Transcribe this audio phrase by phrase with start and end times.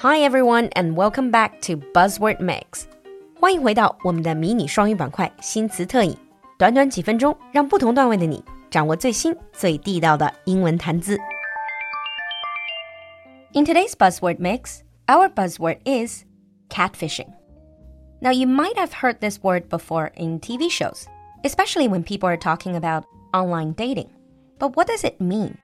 [0.00, 2.84] Hi everyone, and welcome back to Buzzword Mix.
[3.40, 6.16] 欢迎回到我们的迷你双语板块新词特饮，
[6.56, 11.18] 短短几分钟，让不同段位的你掌握最新最地道的英文谈资。
[13.54, 16.24] In today's buzzword mix, our buzzword is
[16.68, 17.32] catfishing.
[18.20, 21.06] Now, you might have heard this word before in TV shows,
[21.42, 24.10] especially when people are talking about online dating.
[24.60, 25.58] But what does it mean?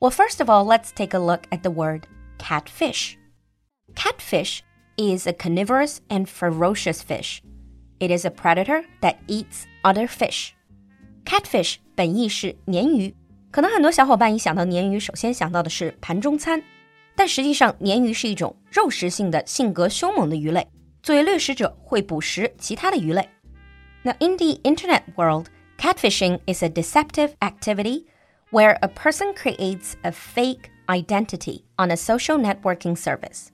[0.00, 2.06] Well, first of all, let's take a look at the word
[2.38, 3.16] catfish.
[3.94, 4.62] Catfish
[4.96, 7.40] is a carnivorous and ferocious fish.
[8.00, 10.50] It is a predator that eats other fish.
[11.24, 13.14] Catfish 本意是鲶鱼，
[13.52, 16.60] 可能很多小伙伴一想到鲶鱼，首先想到的是盘中餐。
[17.14, 20.66] 但实际上，鲶鱼是一种肉食性的、性格凶猛的鱼类。
[21.02, 23.28] 作为掠食者，会捕食其他的鱼类。
[24.02, 25.46] Now, in the internet world,
[25.78, 28.06] catfishing is a deceptive activity
[28.50, 33.48] where a person creates a fake identity on a social networking service.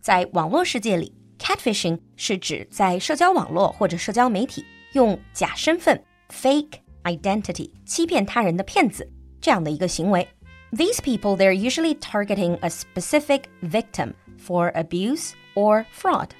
[0.00, 9.08] 在网络世界里，catfishing 是指在社交网络或者社交媒体用假身份 （fake identity） 欺骗他人的骗子
[9.40, 10.26] 这样的一个行为。
[10.72, 16.30] these people, they're usually targeting a specific victim for abuse or fraud.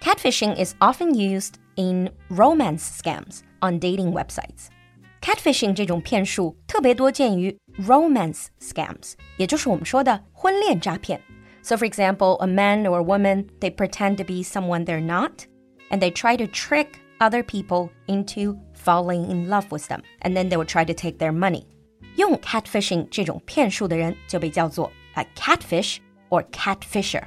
[0.00, 4.68] Catfishing is often used in romance scams on dating websites.
[5.22, 11.20] Catfishing 这种骗术特别多见于 romance scams，也就是我们说的婚恋诈骗。
[11.62, 15.46] So, for example, a man or a woman they pretend to be someone they're not,
[15.90, 20.48] and they try to trick other people into falling in love with them, and then
[20.48, 21.64] they will try to take their money.
[22.16, 25.98] 用 catfishing 这种骗术的人就被叫做 a catfish
[26.30, 27.24] or catfisher.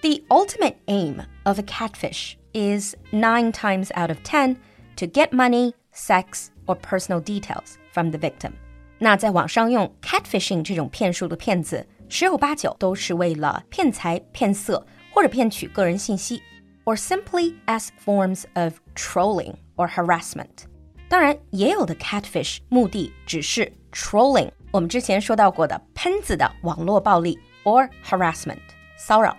[0.00, 4.56] The ultimate aim of a catfish is nine times out of ten
[4.96, 8.52] to get money, sex, or personal details from the victim.
[8.98, 16.42] 那在网上用 catfishing 这种骗术的骗子，十有八九都是为了骗财、骗色或者骗取个人信息，
[16.84, 20.64] or simply as forms of trolling or harassment.
[21.08, 28.58] 当然，也有的 catfish 目的只是 trolling，我们之前说到过的喷子的网络暴力 or harassment
[28.96, 29.36] 骚扰。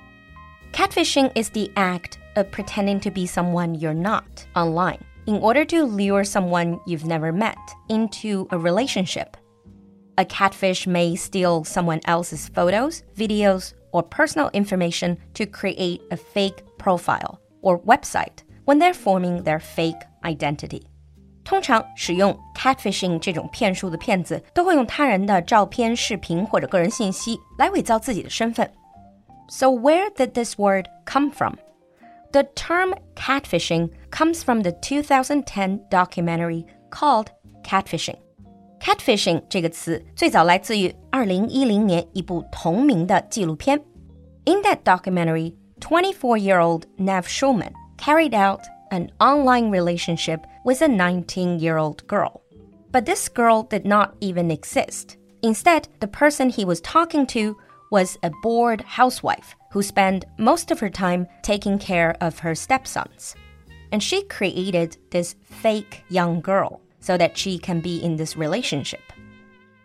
[0.72, 5.86] Catfishing is the act of pretending to be someone you're not online in order to
[5.86, 7.58] lure someone you've never met
[7.88, 9.38] into a relationship.
[10.18, 16.64] A catfish may steal someone else's photos, videos, or personal information to create a fake
[16.78, 20.84] profile or website when they're forming their fake identity.
[21.44, 28.70] 通常使用 catfishing 这种骗术的骗子，都会用他人的照片、视频或者个人信息来伪造自己的身份。
[29.48, 31.56] So where did this word come from?
[32.34, 37.32] The term catfishing comes from the 2010 documentary called
[37.64, 38.18] Catfishing.
[38.80, 43.82] Catfishing 这个词最早来自于2010年一部同名的纪录片。
[44.46, 52.06] In that documentary, 24-year-old Nev Schulman carried out an online relationship with a 19 year old
[52.08, 52.42] girl.
[52.92, 55.18] But this girl did not even exist.
[55.42, 57.56] Instead, the person he was talking to
[57.92, 63.34] was a bored housewife who spent most of her time taking care of her stepsons.
[63.92, 69.00] And she created this fake young girl so that she can be in this relationship.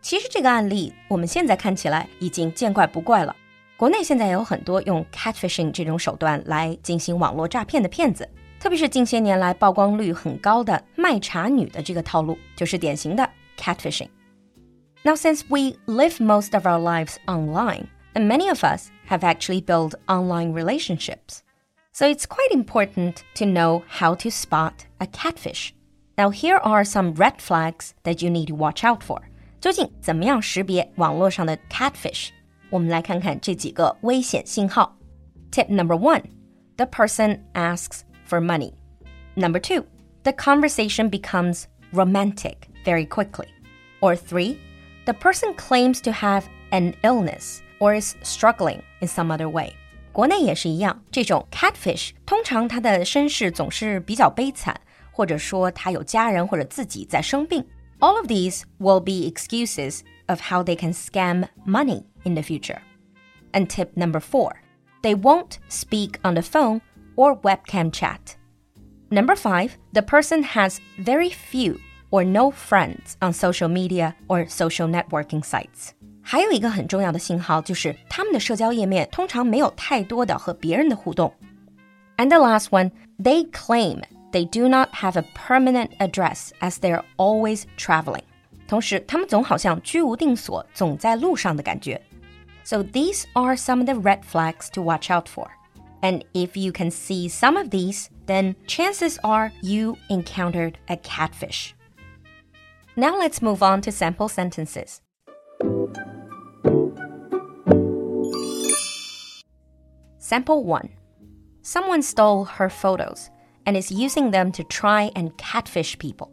[0.02, 3.34] 其实这个案例我们现在看起来已经见怪不怪了。
[3.76, 8.28] 国内现在有很多用 catfishing 这种手段来进行网络诈骗的骗子。
[8.60, 13.28] 特别是近些年来曝光率很高的卖茶女的这个套路，就是典型的
[13.58, 19.60] catfishing。Now, since we live most of our lives online, and many of us have actually
[19.60, 21.42] built online relationships,
[21.92, 25.74] so it's quite important to know how to spot a catfish.
[26.16, 29.20] Now, here are some red flags that you need to watch out for.
[29.60, 32.30] 究竟怎么样识别网络上的 catfish？
[32.70, 34.96] 我们来看看这几个危险信号。
[35.50, 36.22] Tip number one:
[36.76, 38.72] the person asks for money.
[39.36, 39.84] Number two,
[40.22, 43.46] the conversation becomes romantic very quickly.
[44.00, 44.58] Or three,
[45.06, 49.72] the person claims to have an illness or is struggling in some other way.
[50.12, 57.64] 国内也是一样，这种 catfish 通常他的身世总是比较悲惨，或者说他有家人或者自己在生病。
[58.00, 62.78] All of these will be excuses of how they can scam money in the future.
[63.52, 64.52] And tip number four,
[65.02, 66.80] they won't speak on the phone
[67.16, 68.36] or webcam chat.
[69.10, 71.78] Number five, the person has very few
[72.10, 75.94] or no friends on social media or social networking sites.
[76.28, 81.32] 还有一个很重要的信号就是他们的社交页面通常没有太多的和别人的互动。
[82.16, 84.02] And the last one, they claim
[84.32, 88.22] they do not have a permanent address as they're always traveling.
[88.66, 92.00] 同时他们总好像居无定所，总在路上的感觉。
[92.64, 95.48] So these are some of the red flags to watch out for.
[96.00, 101.72] And if you can see some of these, then chances are you encountered a catfish.
[102.94, 105.00] Now let's move on to sample sentences.
[110.28, 110.88] Sample 1
[111.62, 113.30] Someone stole her photos
[113.66, 116.30] and is using them to try and catfish people.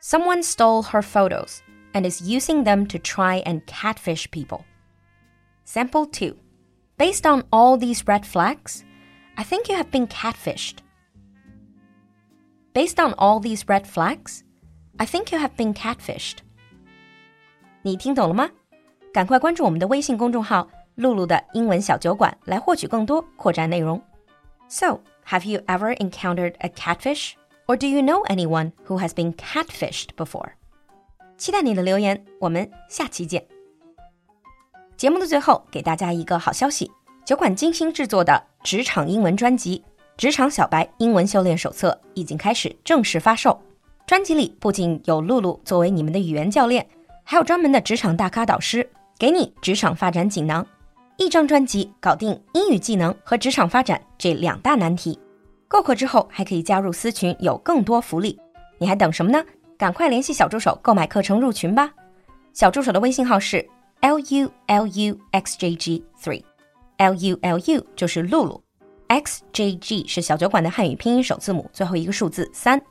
[0.00, 1.62] Someone stole her photos
[1.94, 4.64] and is using them to try and catfish people.
[5.64, 6.36] Sample 2
[6.96, 8.84] Based on all these red flags,
[9.36, 10.78] I think you have been catfished.
[12.74, 14.42] Based on all these red flags,
[14.98, 16.38] I think you have been catfished.
[17.82, 18.50] 你听懂了吗？
[19.12, 24.01] 赶快关注我们的微信公众号“ 露露的英文小酒馆”来获取更多扩展内容。
[24.67, 27.33] So, have you ever encountered a catfish,
[27.67, 30.53] or do you know anyone who has been catfished before?
[31.37, 33.45] 期待你的留言，我们下期见。
[34.95, 36.89] 节目的最后，给大家一个好消息：
[37.25, 39.79] 酒馆精心制作的职场英文专辑
[40.15, 43.59] 《职场小白英文修炼手册》已经开始正式发售。
[44.05, 46.87] 专辑里不仅有露露作为你们的语言教练，
[47.23, 50.65] 还有专门的职场大咖导师，给你职场发展锦囊。
[51.17, 55.19] 一张专辑搞定英语技能和职场发展这两大难题。
[55.67, 58.39] 购课之后还可以加入私群，有更多福利。
[58.77, 59.43] 你还等什么呢？
[59.77, 61.91] 赶快联系小助手购买课程入群吧。
[62.53, 63.67] 小助手的微信号是。
[64.01, 68.61] L U L U X J G three，L U L U 就是露露
[69.07, 72.81] ，X J G 是小酒馆的汉语拼音首字母，最后一个数字三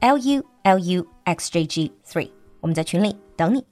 [0.00, 2.30] ，L U L U X J G three，
[2.60, 3.64] 我们在群里等你。